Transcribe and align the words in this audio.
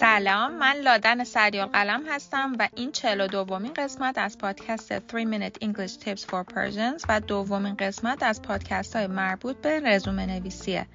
سلام 0.00 0.52
من 0.54 0.76
لادن 0.76 1.24
سریال 1.24 1.66
قلم 1.66 2.02
هستم 2.08 2.56
و 2.58 2.68
این 2.74 2.92
چلو 2.92 3.26
دومین 3.26 3.72
قسمت 3.72 4.18
از 4.18 4.38
پادکست 4.38 4.98
3 4.98 5.24
Minute 5.24 5.64
English 5.64 6.04
Tips 6.04 6.24
for 6.24 6.54
Persians 6.54 7.04
و 7.08 7.20
دومین 7.20 7.74
قسمت 7.74 8.22
از 8.22 8.42
پادکست 8.42 8.96
های 8.96 9.06
مربوط 9.06 9.56
به 9.56 9.80
رزومه 9.80 10.26
نویسیه. 10.26 10.86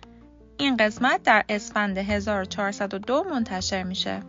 این 0.58 0.78
قسمت 0.78 1.23
در 1.23 1.46
اسفند 1.49 1.97
1402 1.97 3.23
منتشر 3.23 3.83
میشه. 3.83 4.19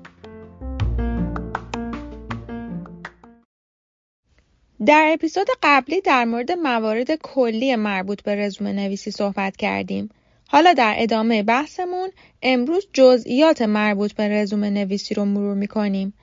در 4.86 5.10
اپیزود 5.12 5.46
قبلی 5.62 6.00
در 6.00 6.24
مورد 6.24 6.52
موارد 6.52 7.14
کلی 7.14 7.76
مربوط 7.76 8.22
به 8.22 8.36
رزومه 8.36 8.72
نویسی 8.72 9.10
صحبت 9.10 9.56
کردیم. 9.56 10.10
حالا 10.48 10.72
در 10.72 10.94
ادامه 10.98 11.42
بحثمون 11.42 12.08
امروز 12.42 12.86
جزئیات 12.92 13.62
مربوط 13.62 14.12
به 14.12 14.28
رزومه 14.28 14.70
نویسی 14.70 15.14
رو 15.14 15.24
مرور 15.24 15.54
می‌کنیم. 15.54 16.14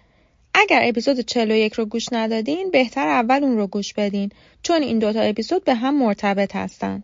اگر 0.54 0.80
اپیزود 0.84 1.20
41 1.20 1.74
رو 1.74 1.86
گوش 1.86 2.06
ندادین 2.12 2.70
بهتر 2.72 3.08
اول 3.08 3.44
اون 3.44 3.58
رو 3.58 3.68
گوش 3.68 3.94
بدین 3.94 4.30
چون 4.64 4.82
این 4.82 5.00
دوتا 5.00 5.22
اپیزود 5.22 5.64
به 5.64 5.74
هم 5.74 6.00
مرتبط 6.00 6.56
هستن. 6.56 7.04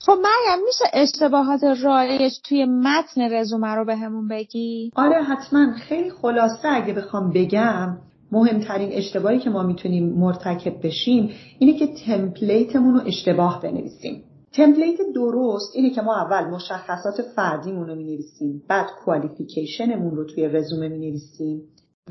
خب 0.00 0.12
مریم 0.12 0.64
میشه 0.66 0.84
اشتباهات 0.92 1.60
رایج 1.82 2.32
توی 2.44 2.64
متن 2.64 3.34
رزومه 3.34 3.74
رو 3.74 3.84
به 3.84 3.96
همون 3.96 4.28
بگی؟ 4.28 4.92
آره 4.96 5.22
حتما 5.22 5.72
خیلی 5.88 6.10
خلاصه 6.10 6.68
اگه 6.68 6.92
بخوام 6.92 7.32
بگم 7.32 7.98
مهمترین 8.32 8.92
اشتباهی 8.92 9.38
که 9.38 9.50
ما 9.50 9.62
می‌تونیم 9.62 10.08
مرتکب 10.08 10.86
بشیم 10.86 11.30
اینه 11.58 11.78
که 11.78 11.86
template 11.86 12.65
مون 12.65 12.94
رو 12.94 13.06
اشتباه 13.06 13.62
بنویسیم 13.62 14.24
template 14.56 14.98
درست 15.14 15.72
اینه 15.74 15.90
که 15.90 16.02
ما 16.02 16.16
اول 16.16 16.44
مشخصات 16.44 17.22
فردیمون 17.22 17.86
رو 17.86 17.94
می 17.94 18.04
نویسیم 18.04 18.62
بعد 18.68 18.86
qualification 19.04 19.95
مون 19.95 20.16
رو 20.16 20.24
توی 20.24 20.48
رزومه 20.48 20.88
می 20.88 20.98
نویسیم 20.98 21.62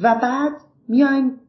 و 0.02 0.20
بعد 0.22 0.52
میایم 0.88 1.40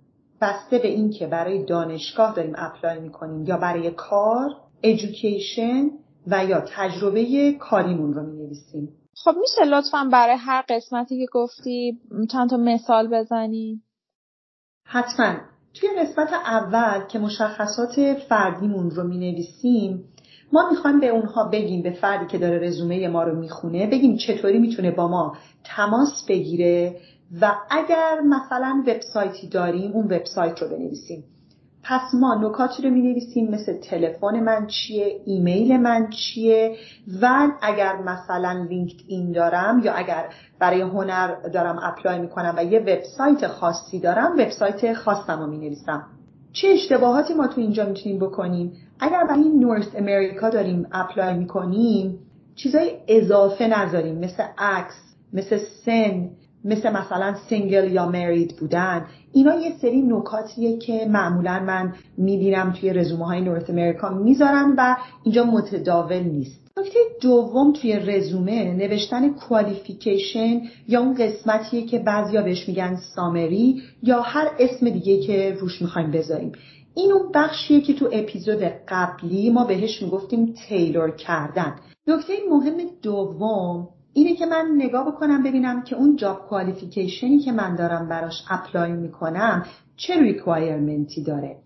بسته 0.40 0.78
به 0.78 0.88
این 0.88 1.10
که 1.10 1.26
برای 1.26 1.64
دانشگاه 1.64 2.34
داریم 2.34 2.54
apply 2.58 3.00
می‌کنیم 3.00 3.46
یا 3.46 3.56
برای 3.56 3.90
کار 3.90 4.50
education 4.80 5.90
و 6.26 6.44
یا 6.44 6.64
تجربه 6.76 7.52
کاریمون 7.52 8.14
رو 8.14 8.22
می 8.22 8.44
نویسیم 8.44 8.88
خب 9.24 9.34
میشه 9.40 9.64
لطفا 9.70 10.08
برای 10.12 10.36
هر 10.36 10.64
قسمتی 10.68 11.18
که 11.18 11.26
گفتی 11.32 12.00
چند 12.32 12.50
تا 12.50 12.56
مثال 12.56 13.08
بزنی؟ 13.08 13.82
حتما 14.84 15.34
توی 15.74 15.88
قسمت 15.98 16.32
اول 16.32 17.06
که 17.06 17.18
مشخصات 17.18 18.16
فردیمون 18.28 18.90
رو 18.90 19.04
می 19.04 19.18
نویسیم 19.18 20.04
ما 20.52 20.70
می‌خوایم 20.70 21.00
به 21.00 21.08
اونها 21.08 21.44
بگیم 21.44 21.82
به 21.82 21.90
فردی 21.90 22.26
که 22.26 22.38
داره 22.38 22.58
رزومه 22.58 23.08
ما 23.08 23.22
رو 23.22 23.40
می‌خونه 23.40 23.86
بگیم 23.86 24.16
چطوری 24.16 24.58
می‌تونه 24.58 24.90
با 24.90 25.08
ما 25.08 25.36
تماس 25.64 26.24
بگیره 26.28 26.96
و 27.40 27.52
اگر 27.70 28.20
مثلا 28.20 28.84
وبسایتی 28.86 29.48
داریم 29.48 29.92
اون 29.92 30.04
وبسایت 30.04 30.62
رو 30.62 30.68
بنویسیم. 30.68 31.24
پس 31.88 32.14
ما 32.14 32.34
نکاتی 32.34 32.82
رو 32.82 32.90
می 32.90 33.02
نویسیم 33.02 33.50
مثل 33.50 33.80
تلفن 33.80 34.40
من 34.40 34.66
چیه 34.66 35.20
ایمیل 35.26 35.76
من 35.76 36.10
چیه 36.10 36.76
و 37.22 37.48
اگر 37.62 37.96
مثلا 37.96 38.66
لینکد 38.70 39.00
این 39.06 39.32
دارم 39.32 39.80
یا 39.84 39.92
اگر 39.94 40.28
برای 40.58 40.80
هنر 40.80 41.34
دارم 41.34 41.78
apply 41.82 42.18
می 42.18 42.28
کنم 42.28 42.54
و 42.56 42.64
یه 42.64 42.80
وبسایت 42.80 43.46
خاصی 43.46 44.00
دارم 44.00 44.32
وبسایت 44.32 44.92
خاصم 44.92 45.40
رو 45.40 45.46
می 45.46 45.58
نویسم 45.58 46.06
چه 46.56 46.68
اشتباهاتی 46.68 47.34
ما 47.34 47.46
تو 47.46 47.60
اینجا 47.60 47.86
می‌تونیم 47.86 48.18
بکنیم؟ 48.18 48.72
اگر 49.00 49.24
برای 49.24 49.48
North 49.48 49.88
America 49.94 50.50
داریم 50.50 50.88
apply 50.92 51.34
می‌کنیم 51.34 52.18
چیزای 52.54 52.90
اضافه 53.08 53.66
نذاریم 53.66 54.18
مثل 54.18 54.42
عکس 54.58 54.94
مثل 55.32 55.58
سن. 55.84 56.30
مثل 56.66 56.90
مثلا 56.90 57.34
single 57.48 57.92
یا 57.92 58.08
married 58.08 58.56
بودن. 58.56 59.06
اینا 59.32 59.54
یه 59.54 59.72
سری 59.80 60.02
نکاتیه 60.02 60.78
که 60.78 61.06
معمولا 61.08 61.60
من 61.60 61.94
می‌بینم 62.18 62.72
توی 62.72 62.92
رزومه 62.92 63.26
های 63.26 63.40
North 63.40 63.70
America 63.70 64.08
می‌ذارن 64.08 64.74
و 64.78 64.96
اینجا 65.24 65.44
متداول 65.44 66.22
نیست. 66.22 66.66
نکته 66.78 66.98
دوم 67.22 67.72
توی 67.72 67.92
رزومه 67.92 68.72
نوشتن 68.72 69.28
qualification 69.28 70.60
یا 70.88 71.00
اون 71.00 71.14
قسمتیه 71.14 71.86
که 71.86 71.98
بعضیا 71.98 72.42
بهش 72.42 72.68
میگن 72.68 72.96
summary 72.96 73.82
یا 74.02 74.20
هر 74.20 74.48
اسم 74.58 74.90
دیگه 74.90 75.20
که 75.20 75.56
روش 75.60 75.82
می‌خوایم 75.82 76.10
بذاریم. 76.10 76.52
این 76.94 77.12
اون 77.12 77.32
بخشیه 77.34 77.80
که 77.80 77.94
تو 77.94 78.08
اپیزود 78.12 78.62
قبلی 78.88 79.50
ما 79.50 79.64
بهش 79.64 80.02
می‌گفتیم 80.02 80.54
tailor 80.68 81.10
کردن. 81.10 81.76
نکته 82.06 82.32
مهم 82.50 82.76
دوم 83.02 83.88
اینه 84.16 84.36
که 84.36 84.46
من 84.46 84.72
نگاه 84.74 85.06
بکنم 85.06 85.42
ببینم 85.42 85.82
که 85.82 85.96
اون 85.96 86.16
job 86.16 86.48
qualification 86.48 87.32
ی 87.32 87.38
که 87.38 87.52
من 87.52 87.76
دارم 87.76 88.08
براش 88.08 88.44
apply 88.50 88.92
می‌کنم 88.92 89.66
چه 89.96 90.20
requirement 90.20 91.14
ی 91.14 91.22
داره. 91.22 91.56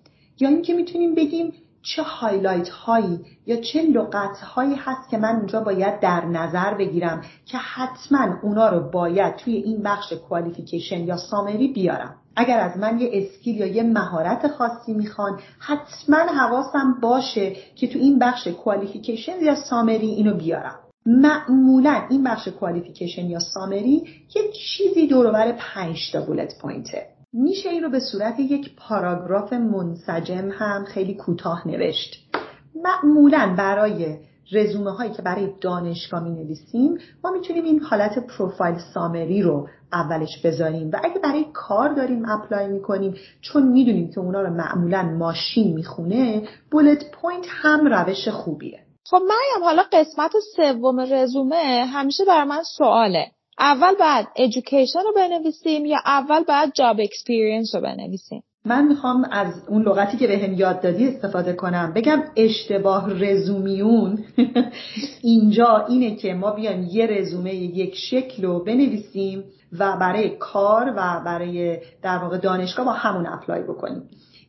یا 0.41 0.49
اینکه 0.49 0.75
می‌تونیم 0.75 1.15
بگیم 1.15 1.53
چه 1.83 2.03
highlight 2.03 2.69
هایی 2.69 3.21
یا 3.47 3.57
چه 3.57 3.83
لغت 3.83 4.41
هایی 4.41 4.75
هست 4.75 5.11
که 5.11 5.19
من 5.19 5.37
اونجا 5.37 5.61
باید 5.61 6.01
در 6.01 6.25
نظر 6.25 6.75
بگیرم 6.75 7.23
که 7.47 7.59
حتما 7.59 8.39
اونا 8.43 8.69
رو 8.69 8.91
باید 8.91 9.37
توی 9.37 9.55
این 9.55 9.83
بخش 9.83 10.13
qualification 10.13 11.01
یا 11.01 11.17
summary 11.17 11.69
بیارم. 11.69 12.15
اگر 12.37 12.61
از 12.61 12.79
من 12.79 13.01
یه 13.01 13.11
skill 13.13 13.57
یا 13.57 13.67
یه 13.67 13.83
مهارت 13.83 14.49
خاصی 14.49 14.93
می‌خوان 14.93 15.41
حتما 15.59 16.17
حواسم 16.17 17.01
باشه 17.03 17.57
که 17.75 17.89
تو 17.89 17.99
این 17.99 18.19
بخش 18.19 18.49
qualification 18.49 19.41
یا 19.41 19.55
سامری 19.55 20.09
اینو 20.09 20.35
بیارم. 20.35 20.79
معمولا 21.07 22.03
این 22.11 22.25
بخش 22.25 22.49
کوالیفیکیشن 22.49 23.27
یا 23.27 23.39
سامری 23.39 24.05
یه 24.37 24.43
چیزی 24.53 25.07
دوروبر 25.07 25.53
پنج 25.59 26.13
تا 26.13 26.21
بولت 26.21 26.59
پوینته 26.63 27.07
میشه 27.33 27.69
این 27.69 27.83
رو 27.83 27.91
به 27.91 28.01
صورت 28.01 28.41
یک 28.41 28.77
پاراگراف 28.77 29.53
منسجم 29.53 30.51
هم 30.53 30.85
خیلی 30.85 31.15
کوتاه 31.15 31.69
نوشت. 31.69 32.31
معمولا 32.75 33.55
برای 33.59 34.17
رزومه 34.53 34.91
هایی 34.91 35.11
که 35.11 35.23
برای 35.23 35.49
دانشگاه 35.61 36.25
می 36.25 36.31
نویسیم 36.31 36.99
ما 37.25 37.31
می‌تونیم 37.31 37.65
این 37.65 37.81
حالت 37.81 38.27
پروفایل 38.27 38.79
سامری 38.95 39.43
رو 39.43 39.69
اولش 39.93 40.43
بذاریم 40.45 40.91
و 40.93 41.01
اگه 41.05 41.21
برای 41.23 41.47
کار 41.53 41.95
داریم 41.95 42.29
اپلای 42.29 42.69
می‌کنیم 42.69 43.15
چون 43.41 43.69
می‌دونیم 43.69 44.11
که 44.11 44.21
اونا 44.21 44.43
رو 44.43 44.51
معمولا 44.51 45.03
ماشین 45.03 45.75
می‌خونه 45.75 46.43
bullet 46.71 47.11
point 47.11 47.47
هم 47.49 47.87
روش 47.87 48.29
خوبیه. 48.29 48.81
خب 49.07 49.21
مریم 49.29 49.65
حالا 49.65 49.83
قسمت 49.93 50.33
سوم 50.57 51.01
رزومه 51.01 51.87
همیشه 51.93 52.25
بر 52.25 52.45
من 52.45 52.63
سواله. 52.79 53.31
اول 53.59 53.95
بعد 53.95 54.27
education 54.37 55.05
رو 55.05 55.13
بنویسیم 55.17 55.87
یا 55.87 55.99
اول 56.07 56.45
بعد 56.45 56.73
job 56.75 57.01
experience 57.01 57.75
رو 57.75 57.81
بنویسیم؟ 57.81 58.43
من 58.65 58.85
می‌خوام 58.85 59.25
از 59.31 59.55
اون 59.69 59.83
لغتی 59.83 60.17
که 60.17 60.27
بهم 60.27 60.53
یاد 60.53 60.81
دادی 60.81 61.09
استفاده 61.09 61.53
کنم. 61.53 61.93
بگم 61.93 62.23
اشتباه 62.37 63.25
رزومیون 63.25 64.25
اینجا 65.23 65.87
اینه 65.89 66.17
که 66.17 66.35
ما 66.35 66.51
بیایم 66.51 66.89
یه 66.91 67.07
رزومه 67.07 67.55
یک 67.55 67.95
شکل 67.97 68.43
رو 68.43 68.65
بنویسیم 68.65 69.45
و 69.79 69.97
برای 69.97 70.31
کار 70.31 70.95
و 70.97 71.21
برای 71.25 71.79
در 72.03 72.19
واقع 72.19 72.39
دانشگاه 72.39 72.87
با 72.87 72.93
همون 72.93 73.27
apply 73.27 73.63
بکنیم. 73.63 74.03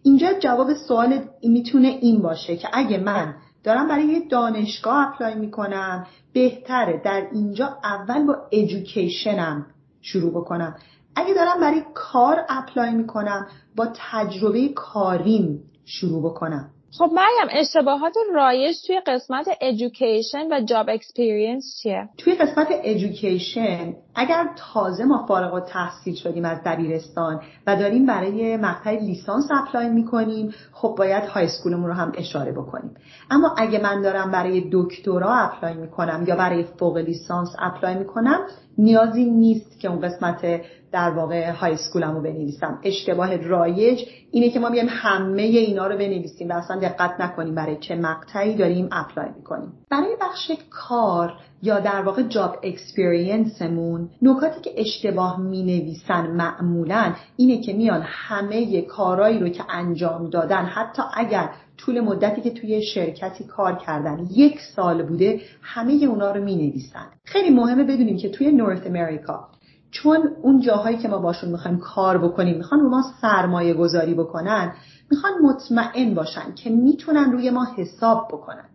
اینجا 0.03 0.27
جواب 0.39 0.73
سوال 0.73 1.19
می‌تونه 1.43 1.87
این 1.87 2.21
باشه 2.21 2.55
که 2.55 2.67
اگه 2.73 2.97
من 2.97 3.35
دارم 3.63 3.87
برای 3.87 4.05
یه 4.05 4.27
دانشگاه 4.27 5.07
apply 5.07 5.35
می‌کنم. 5.35 6.07
بهتره. 6.33 7.01
در 7.05 7.27
اینجا 7.31 7.77
اول 7.83 8.25
با 8.25 8.35
education 8.49 9.54
م 9.54 9.65
شروع 10.01 10.31
بکنم. 10.31 10.75
اگه 11.15 11.33
دارم 11.33 11.59
برای 11.59 11.81
کار 11.93 12.45
apply 12.49 12.91
می‌کنم 12.91 13.47
با 13.75 13.87
تجربه 14.11 14.69
کاریم 14.75 15.63
شروع 15.85 16.31
بکنم. 16.31 16.69
خب 16.97 17.09
مریم 17.13 17.59
اشتباهات 17.59 18.13
رایج 18.33 18.75
توی 18.87 18.99
قسمت 18.99 19.49
education 19.49 20.51
و 20.51 20.61
job 20.65 20.99
experience 20.99 21.81
چیه؟ 21.83 22.09
توی 22.17 22.35
قسمت 22.35 22.67
education 22.67 23.95
اگر 24.15 24.49
تازه 24.73 25.03
ما 25.03 25.25
فارغ 25.27 25.65
تحصیل 25.65 26.15
شدیم 26.15 26.45
از 26.45 26.57
دبیرستان 26.65 27.41
و 27.67 27.75
داریم 27.75 28.05
برای 28.05 28.57
مقطع 28.57 28.91
لیسانس 28.91 29.47
apply 29.51 29.89
می‌کنیم 29.89 30.53
خب 30.71 30.95
باید 30.97 31.23
high 31.23 31.45
school 31.45 31.73
مون 31.73 31.87
رو 31.87 31.93
هم 31.93 32.11
اشاره 32.15 32.51
بکنیم. 32.51 32.95
اما 33.29 33.55
اگه 33.57 33.79
من 33.79 34.01
دارم 34.01 34.31
برای 34.31 34.69
دکترا 34.71 35.33
apply 35.33 35.73
می‌کنم 35.73 36.23
یا 36.27 36.35
برای 36.35 36.63
فوق 36.63 36.97
لیسانس 36.97 37.49
apply 37.59 37.95
می‌کنم 37.95 38.39
نیازی 38.77 39.25
نیست 39.25 39.79
که 39.79 39.87
اون 39.87 39.99
قسمت 39.99 40.61
در 40.91 41.09
واقع 41.09 41.51
high 41.51 41.73
school 41.73 42.09
م 42.09 42.15
رو 42.15 42.21
بنویسم. 42.21 42.79
اشتباه 42.83 43.37
رایج 43.37 43.99
اینه 44.31 44.49
که 44.49 44.59
ما 44.59 44.69
بیایم 44.69 44.87
همه 44.89 45.41
اینا 45.41 45.87
رو 45.87 45.97
بنویسیم 45.97 46.49
و 46.49 46.53
اصلا 46.53 46.79
دقت 46.79 47.21
نکنیم 47.21 47.55
برای 47.55 47.77
چه 47.79 47.95
مقطعی 47.95 48.55
داریم 48.55 48.89
apply 48.91 49.29
می‌کنیم. 49.37 49.73
برای 49.89 50.15
بخش 50.21 50.51
کار 50.69 51.33
یا 51.63 51.79
در 51.79 52.01
واقع 52.01 52.23
job 52.23 52.57
experience 52.63 53.69
مون 53.69 54.00
نکاتی 54.21 54.61
که 54.61 54.71
اشتباه 54.77 55.39
می 55.39 55.63
نویسن 55.63 56.27
معمولا 56.27 57.13
اینه 57.37 57.61
که 57.61 57.73
میان 57.73 58.01
همه 58.05 58.81
کارهایی 58.81 59.39
رو 59.39 59.49
که 59.49 59.63
انجام 59.69 60.29
دادن 60.29 60.65
حتی 60.65 61.01
اگر 61.13 61.49
طول 61.77 61.99
مدتی 61.99 62.41
که 62.41 62.49
توی 62.49 62.81
شرکتی 62.81 63.43
کار 63.43 63.75
کردن 63.75 64.27
یک 64.31 64.59
سال 64.75 65.03
بوده 65.03 65.41
همه 65.61 65.93
اونا 65.93 66.31
رو 66.31 66.43
می 66.43 66.55
نویسن 66.55 67.05
خیلی 67.23 67.49
مهمه 67.49 67.83
بدونیم 67.83 68.17
که 68.17 68.29
توی 68.29 68.51
نورث 68.51 68.87
امریکا 68.87 69.47
چون 69.91 70.29
اون 70.41 70.61
جاهایی 70.61 70.97
که 70.97 71.07
ما 71.07 71.17
باشون 71.17 71.51
می‌خوایم 71.51 71.79
کار 71.79 72.17
بکنیم 72.17 72.57
می‌خوان 72.57 72.81
رو 72.81 72.89
ما 72.89 73.03
سرمایه 73.21 73.73
گذاری 73.73 74.13
بکنن 74.13 74.73
می‌خوان 75.11 75.33
مطمئن 75.41 76.13
باشن 76.13 76.53
که 76.55 76.69
می‌تونن 76.69 77.31
روی 77.31 77.49
ما 77.49 77.67
حساب 77.75 78.27
بکنن. 78.31 78.65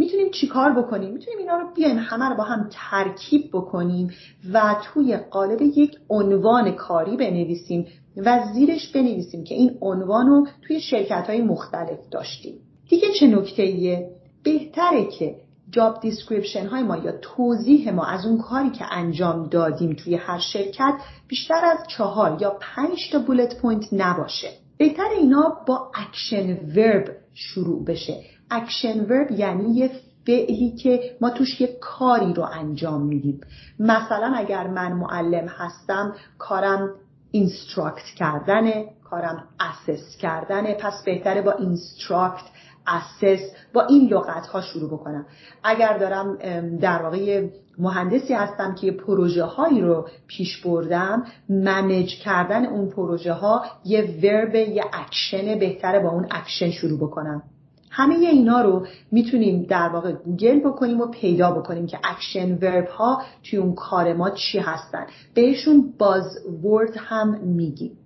می‌تونیم 0.00 0.30
چیکار 0.30 0.82
بکنیم؟ 0.82 1.12
می‌تونیم 1.12 1.38
اینا 1.38 1.56
رو 1.56 1.66
بیایم 1.74 1.98
همه 1.98 2.28
رو 2.28 2.36
با 2.36 2.44
هم 2.44 2.68
ترکیب 2.72 3.50
بکنیم 3.52 4.10
و 4.52 4.76
توی 4.84 5.16
قالب 5.16 5.62
یک 5.62 5.98
عنوان 6.08 6.72
کاری 6.72 7.16
بنویسیم 7.16 7.86
و 8.16 8.40
زیرش 8.54 8.92
بنویسیم 8.92 9.44
که 9.44 9.54
این 9.54 9.78
عنوان 9.80 10.26
رو 10.26 10.46
توی 10.62 10.80
شرکت 10.80 11.24
های 11.26 11.42
مختلف 11.42 11.98
داشتیم. 12.10 12.54
دیگه 12.88 13.08
چه 13.20 13.26
نکته؟ 13.26 14.10
بهتره 14.42 15.04
که 15.04 15.36
job 15.70 16.00
description 16.00 16.66
های 16.66 16.82
ما 16.82 16.96
یا 16.96 17.12
توضیح 17.22 17.90
ما 17.92 18.06
از 18.06 18.26
اون 18.26 18.38
کاری 18.38 18.70
که 18.70 18.84
انجام 18.90 19.48
دادیم 19.48 19.92
توی 19.92 20.14
هر 20.14 20.38
شرکت 20.38 20.94
بیشتر 21.28 21.64
از 21.64 21.78
چهار 21.88 22.38
یا 22.40 22.56
پنج 22.60 23.10
تا 23.12 23.18
bullet 23.18 23.60
point 23.60 23.84
نباشه. 23.92 24.48
بهتر 24.78 25.08
اینا 25.18 25.56
با 25.66 25.90
action 25.94 26.50
verb 26.76 27.16
شروع 27.34 27.84
بشه. 27.84 28.24
action 28.50 29.00
verb 29.00 29.30
یعنی 29.30 29.74
یه 29.74 29.90
فعلی 30.26 30.70
که 30.70 31.16
ما 31.20 31.30
توش 31.30 31.60
یه 31.60 31.76
کاری 31.80 32.32
رو 32.32 32.42
انجام 32.42 33.02
میدیم. 33.02 33.40
مثلا 33.78 34.32
اگر 34.36 34.66
من 34.66 34.92
معلم 34.92 35.46
هستم 35.48 36.14
کارم 36.38 36.90
instruct 37.30 38.04
کردنه 38.16 38.88
کارم 39.04 39.44
assess 39.60 40.16
کردنه 40.16 40.74
پس 40.74 41.02
بهتره 41.04 41.42
با 41.42 41.52
instruct 41.52 42.44
assess 42.86 43.40
با 43.72 43.86
این 43.86 44.08
لغت 44.08 44.46
ها 44.46 44.60
شروع 44.60 44.90
بکنم. 44.90 45.26
اگر 45.62 45.98
دارم 45.98 46.36
در 46.76 47.02
واقع 47.02 47.48
مهندسی 47.78 48.34
هستم 48.34 48.74
که 48.74 48.92
پروژه 48.92 49.44
هایی 49.44 49.80
رو 49.80 50.08
پیش 50.26 50.66
بردم 50.66 51.24
manage 51.48 52.14
کردن 52.14 52.66
اون 52.66 52.90
پروژه 52.90 53.32
ها 53.32 53.64
یه 53.84 54.18
verb 54.22 54.54
یه 54.54 54.84
اکشن 54.92 55.58
بهتره 55.58 56.00
با 56.00 56.10
اون 56.10 56.26
اکشن 56.30 56.70
شروع 56.70 56.98
بکنم. 56.98 57.42
همه 57.90 58.14
اینا 58.14 58.60
رو 58.60 58.86
می‌تونیم 59.12 59.62
در 59.62 59.88
واقع 59.88 60.12
گوگل 60.12 60.60
بکنیم 60.60 61.00
و 61.00 61.06
پیدا 61.06 61.50
بکنیم 61.50 61.86
که 61.86 61.98
action 62.04 62.54
verb 62.54 62.86
ها 62.88 63.22
توی 63.42 63.58
اون 63.58 63.74
کار 63.74 64.12
ما 64.12 64.30
چی 64.30 64.58
هستن. 64.58 65.06
بهشون 65.34 65.94
buzzword 65.98 66.96
هم 66.96 67.40
میگیم. 67.40 67.98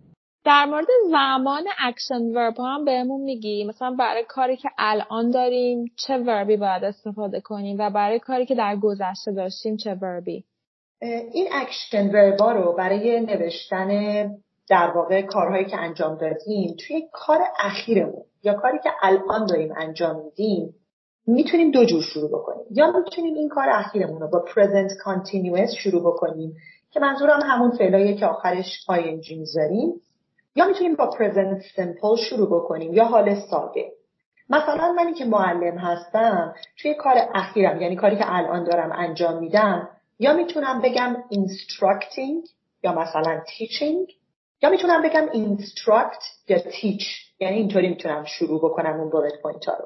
در 0.44 0.64
مورد 0.64 0.86
زمان 1.10 1.64
action 1.78 2.22
verb 2.34 2.60
هم 2.60 2.84
بهمون 2.84 3.20
میگی. 3.20 3.64
مثلا 3.64 3.96
برای 3.98 4.24
کاری 4.28 4.56
که 4.56 4.68
الان 4.78 5.30
داریم 5.30 5.84
چه 6.06 6.18
verb 6.18 6.49
ی 6.49 6.56
باید 6.56 6.84
استفاده 6.84 7.40
کنیم 7.40 7.76
و 7.78 7.90
برای 7.90 8.18
کاری 8.18 8.46
که 8.46 8.54
در 8.54 8.76
گذشته 8.76 9.32
داشتیم 9.32 9.76
چه 9.76 9.94
verb 9.94 10.27
ی؟ 10.27 10.44
این 11.32 11.48
action 11.52 12.10
verb 12.10 12.44
ا 12.44 12.52
رو 12.52 12.72
برای 12.72 13.20
نوشتن 13.20 13.90
در 14.68 14.90
واقع 14.90 15.22
کارهایی 15.22 15.64
که 15.64 15.76
انجام 15.76 16.14
دادیم 16.16 16.76
توی 16.86 17.08
کار 17.12 17.40
اخیرمون 17.58 18.24
یا 18.42 18.54
کاری 18.54 18.78
که 18.78 18.90
الان 19.02 19.46
داریم 19.46 19.74
انجام 19.76 20.24
میدیم 20.24 20.74
می‌تونیم 21.26 21.70
دو 21.70 21.84
جور 21.84 22.02
شروع 22.02 22.28
بکنیم. 22.28 22.66
یا 22.70 22.92
می‌تونیم 22.92 23.34
این 23.34 23.48
کار 23.48 23.68
اخیرمون 23.68 24.20
رو 24.20 24.28
با 24.28 24.44
present 24.48 24.90
continuous 24.90 25.74
شروع 25.78 26.02
بکنیم 26.02 26.56
که 26.90 27.00
منظورم 27.00 27.40
همون 27.40 27.70
فعلاییه 27.70 28.16
که 28.16 28.26
آخرش 28.26 28.86
ing 28.90 29.30
می‌ذاریم. 29.30 30.00
یا 30.56 30.66
می‌تونیم 30.66 30.96
با 30.96 31.10
present 31.10 31.62
simple 31.62 32.20
شروع 32.28 32.46
بکنیم 32.46 32.94
یا 32.94 33.04
حال 33.04 33.34
ساده. 33.34 33.92
مثلا 34.48 34.92
منی 34.92 35.14
که 35.14 35.24
معلم 35.24 35.78
هستم 35.78 36.54
توی 36.78 36.94
کار 36.94 37.14
اخیرم 37.34 37.82
یعنی 37.82 37.96
کاری 37.96 38.16
که 38.16 38.24
الان 38.26 38.64
دارم 38.64 38.92
انجام 38.92 39.38
میدم 39.38 39.88
یا 40.18 40.32
می‌تونم 40.32 40.80
بگم 40.80 41.16
instructing 41.32 42.48
یا 42.82 42.92
مثلا 42.92 43.40
teaching. 43.40 44.23
یا 44.64 44.70
می‌تونم 44.70 45.02
بگم 45.02 45.26
instruct 45.32 46.48
یا 46.48 46.58
teach 46.58 47.04
یعنی 47.40 47.56
اینطوری 47.56 47.88
می‌تونم 47.88 48.24
شروع 48.24 48.58
بکنم 48.58 49.00
اون 49.00 49.10
bullet 49.10 49.34
point 49.34 49.66
ها 49.66 49.74
رو. 49.74 49.84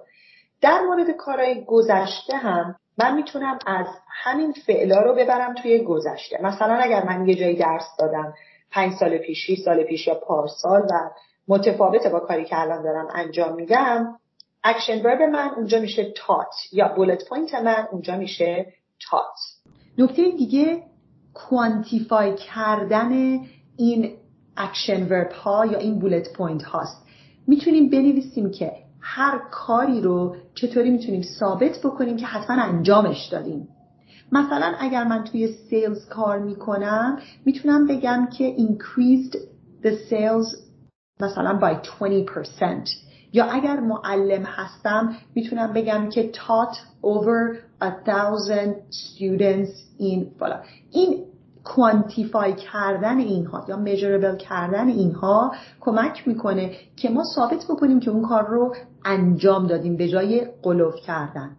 در 0.61 0.81
مورد 0.81 1.11
کارهای 1.11 1.65
گذشته 1.65 2.37
هم 2.37 2.77
من 2.99 3.15
می‌تونم 3.15 3.59
از 3.67 3.87
همین 4.23 4.53
فعلا 4.53 5.01
رو 5.01 5.15
ببرم 5.15 5.55
توی 5.55 5.79
گذشته. 5.79 6.43
مثلا 6.43 6.75
اگر 6.75 7.05
من 7.05 7.29
یه 7.29 7.35
جایی 7.35 7.57
درس 7.57 7.87
دادم 7.99 8.35
پنج 8.71 8.93
سال 8.93 9.19
پیش 9.19 9.47
6 9.47 9.59
سال 9.65 9.83
پیش 9.83 10.07
یا 10.07 10.15
پارسال 10.15 10.83
و 10.83 11.11
متفاوته 11.49 12.09
با 12.09 12.21
کاری 12.21 12.45
که 12.45 12.61
الان 12.61 12.83
دارم 12.83 13.09
انجام 13.15 13.55
میدم 13.55 14.19
action 14.65 15.03
verb 15.03 15.23
من 15.23 15.51
اونجا 15.57 15.81
میشه 15.81 16.13
تات 16.17 16.55
یا 16.73 16.89
bullet 16.89 17.29
point 17.29 17.55
من 17.55 17.89
اونجا 17.93 18.17
میشه 18.17 18.73
تات 19.11 19.39
نکته 19.99 20.31
دیگه 20.31 20.83
quantify 21.35 22.35
کردن 22.35 23.41
این 23.77 24.19
action 24.59 25.09
verb 25.09 25.33
ها 25.33 25.67
یا 25.67 25.79
این 25.79 25.99
bullet 25.99 26.33
point 26.33 26.63
هاست. 26.63 27.07
می‌تونیم 27.47 27.91
بنویسیم 27.91 28.51
که 28.51 28.73
هر 29.01 29.41
کاری 29.51 30.01
رو 30.01 30.37
چطوری 30.55 30.91
می‌تونیم 30.91 31.23
ثابت 31.23 31.79
بکنیم 31.85 32.17
که 32.17 32.27
حتما 32.27 32.63
انجامش 32.63 33.29
دادیم. 33.33 33.69
مثلا 34.33 34.75
اگر 34.79 35.05
من 35.05 35.25
توی 35.25 35.49
sales 35.53 36.07
کار 36.09 36.39
می‌کنم 36.39 37.19
می‌تونم 37.45 37.87
بگم 37.87 38.29
که 38.39 38.57
increased 38.57 39.37
the 39.85 39.91
sales 40.11 40.57
مثلا 41.21 41.59
by 41.61 41.75
20% 41.77 42.91
یا 43.33 43.45
اگر 43.45 43.81
معلم 43.81 44.43
هستم 44.43 45.17
می‌تونم 45.35 45.73
بگم 45.73 46.09
که 46.09 46.33
taught 46.33 46.77
over 47.03 47.57
a 47.83 47.91
thousand 48.07 48.75
students 48.91 50.01
in 50.01 50.39
فلا 50.39 50.63
این 50.91 51.28
کوانتیفای 51.69 52.55
کردن 52.55 53.19
اینها 53.19 53.65
یا 53.69 53.77
میجربل 53.77 54.37
کردن 54.37 54.89
اینها 54.89 55.55
کمک 55.81 56.29
می‌کنه 56.29 56.77
که 56.97 57.09
ما 57.09 57.23
ثابت 57.35 57.65
بکنیم 57.71 58.01
که 58.01 58.11
اون 58.11 58.29
کار 58.29 58.47
رو 58.47 58.75
انجام 59.05 59.67
دادیم 59.67 59.97
به 59.97 60.09
جای 60.09 60.47
قلوف 60.63 60.95
کردن. 61.07 61.57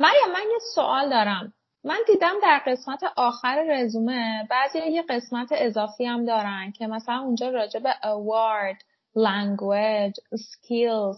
مریم 0.00 0.32
من 0.32 0.50
یه 0.50 0.58
سوال 0.74 1.10
دارم. 1.10 1.52
من 1.84 1.98
دیدم 2.06 2.34
در 2.42 2.60
قسمت 2.66 3.00
آخر 3.16 3.64
رزومه 3.70 4.46
بعضی 4.50 4.78
یه 4.78 5.04
قسمت 5.08 5.48
اضافی 5.52 6.04
هم 6.04 6.24
دارن 6.24 6.72
که 6.72 6.86
مثلا 6.86 7.20
اونجا 7.20 7.48
راجع 7.48 7.80
به 7.80 7.90
award, 8.02 8.76
language, 9.16 10.38
skills 10.38 11.16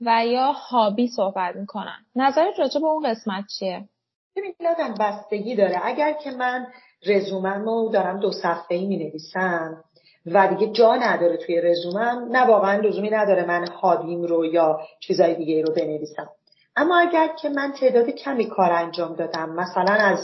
و 0.00 0.26
یا 0.26 0.52
هابی 0.52 1.08
صحبت 1.08 1.56
می‌کنن. 1.56 2.06
نظرت 2.16 2.58
راجع 2.58 2.80
به 2.80 2.86
اون 2.86 3.10
قسمت 3.10 3.44
چیه؟ 3.58 3.88
ببین 4.36 4.54
بستگی 5.00 5.56
داره. 5.56 5.80
اگر 5.84 6.12
که 6.12 6.30
من 6.30 6.66
رزوممو 7.06 7.88
دارم 7.88 8.20
دو 8.20 8.32
صفحه 8.32 8.76
ای 8.76 8.86
می 8.86 8.96
نویسم 8.96 9.84
و 10.26 10.48
دیگه 10.48 10.72
جا 10.72 10.94
نداره 10.94 11.36
توی 11.36 11.60
رزومم. 11.60 12.28
نه 12.30 12.46
واقعا 12.46 12.80
لزومی 12.80 13.10
نداره 13.10 13.44
من 13.44 13.68
hobby 13.68 14.13
م 14.13 14.22
رو 14.22 14.44
یا 14.44 14.80
چیزای 15.00 15.34
دیگه 15.34 15.62
رو 15.62 15.74
بنویسم. 15.74 16.28
اما 16.76 16.98
اگر 16.98 17.28
که 17.42 17.48
من 17.48 17.72
تعداد 17.72 18.10
کمی 18.10 18.46
کار 18.46 18.72
انجام 18.72 19.14
دادم 19.14 19.50
مثلا 19.50 19.94
از 19.94 20.18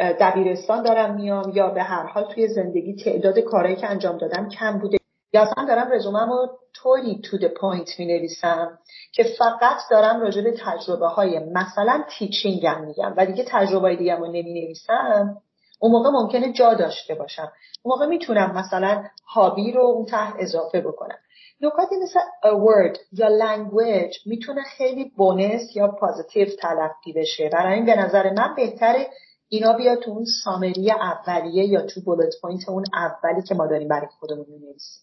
دبیرستان 0.00 0.82
دارم 0.82 1.14
میام 1.14 1.52
یا 1.54 1.68
به 1.68 1.82
هر 1.82 2.06
حال 2.06 2.24
توی 2.34 2.48
زندگی 2.48 2.96
تعداد 3.04 3.38
کارهایی 3.38 3.76
که 3.76 3.86
انجام 3.86 4.18
دادم 4.18 4.48
کم 4.48 4.78
بوده. 4.78 4.98
یا 5.32 5.42
اصلا 5.42 5.64
دارم 5.64 5.92
رزومم 5.92 6.30
رو 6.30 6.48
طوری 6.74 7.20
to 7.24 7.38
the 7.38 7.46
point 7.46 7.98
می 7.98 8.06
نویسم 8.06 8.78
که 9.12 9.24
فقط 9.38 9.76
دارم 9.90 10.20
راجع 10.20 10.42
به 10.42 10.54
تجربه 10.64 11.06
های 11.06 11.38
مثلا 11.38 12.04
teaching 12.18 12.77
م 12.77 12.84
میگم. 12.84 13.14
و 13.16 13.26
دیگه 13.26 13.44
تجربه 13.48 13.88
های 13.88 13.96
دیگم 13.96 14.16
رو 14.20 14.26
نمی 14.26 14.64
نویسم 14.64 15.42
اون 15.80 15.92
موقع 15.92 16.10
ممکنه 16.10 16.52
جا 16.52 16.74
داشته 16.74 17.14
باشم. 17.14 17.52
اون 17.82 17.94
موقع 17.94 18.06
می‌تونم 18.06 18.54
مثلا 18.54 19.04
hobby 19.28 19.72
رو 19.72 19.82
اون 19.82 20.06
ته 20.06 20.36
اضافه 20.38 20.80
بکنم. 20.80 21.16
نکاتی 21.60 21.94
مثل 22.02 22.20
word 22.44 22.98
یا 23.12 23.28
language 23.28 24.26
می‌تونه 24.26 24.62
خیلی 24.62 25.12
bonus 25.16 25.76
یا 25.76 25.88
positive 25.88 26.48
تلقی 26.62 27.12
بشه. 27.16 27.50
برای 27.52 27.74
این 27.74 27.86
به 27.86 27.96
نظر 27.96 28.30
من 28.32 28.54
بهتره 28.56 29.06
اینا 29.48 29.72
بیا 29.72 29.96
تو 29.96 30.10
اون 30.10 30.24
summary 30.44 30.90
اولیه 30.90 31.64
یا 31.64 31.86
تو 31.86 32.00
bullet 32.00 32.34
point 32.42 32.68
اون 32.68 32.84
اولی 32.94 33.42
که 33.42 33.54
ما 33.54 33.66
داریم 33.66 33.88
برای 33.88 34.06
خودمون 34.18 34.46
می‌نویسیم. 34.48 35.02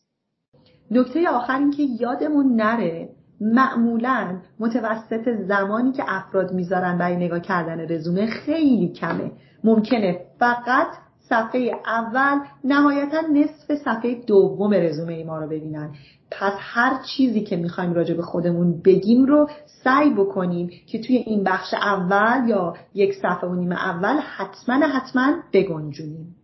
نکته 0.92 1.30
آخر 1.30 1.58
این 1.58 1.72
که 1.72 1.84
یادمون 2.00 2.56
نره 2.56 3.10
معمولا 3.42 4.42
متوسط 4.60 5.30
زمانی 5.48 5.92
که 5.92 6.04
افراد 6.08 6.52
می‌ذارن 6.52 6.98
برای 6.98 7.16
نگاه 7.16 7.40
کردن 7.40 7.92
رزومه 7.92 8.26
خیلی 8.26 8.94
کمه. 8.94 9.32
ممکنه 9.64 10.20
فقط 10.40 10.88
صفحه 11.30 11.72
اول 11.86 12.40
نهایتا 12.64 13.22
نصف 13.34 13.76
صفحه 13.76 14.16
دوم 14.28 14.74
رزومه 14.74 15.24
ما 15.24 15.38
رو 15.38 15.48
ببینن. 15.48 15.96
پس 16.32 16.54
هر 16.58 17.00
چیزی 17.04 17.42
که 17.42 17.56
می‌خوایم 17.56 17.94
راجع 17.94 18.14
به 18.14 18.22
خودمون 18.22 18.82
بگیم 18.82 19.26
رو 19.26 19.50
سعی 19.84 20.10
بکنیم 20.10 20.72
که 20.88 21.02
توی 21.02 21.16
این 21.16 21.44
بخش 21.44 21.74
اول 21.74 22.50
یا 22.50 22.74
یک 22.94 23.14
صفحه 23.14 23.50
و 23.50 23.56
نیم 23.56 23.72
اول 23.72 24.18
حتما 24.18 24.88
حتما 24.88 25.34
بگنجونیم. 25.54 26.36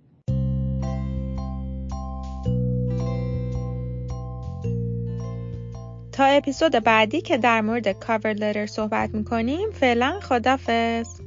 تا 6.12 6.24
اپیزود 6.26 6.72
بعدی 6.72 7.22
که 7.22 7.38
در 7.38 7.62
مورد 7.62 7.92
کاور 7.92 8.34
لتر 8.34 8.66
صحبت 8.66 9.10
می‌کنیم 9.14 9.70
فعلا 9.72 10.20
خدافز 10.20 11.23